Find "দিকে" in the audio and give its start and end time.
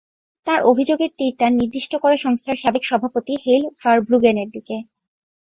4.55-4.75